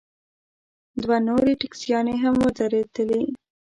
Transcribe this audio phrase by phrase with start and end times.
[1.03, 3.21] دوه نورې ټیکسیانې هم ودرېدلې.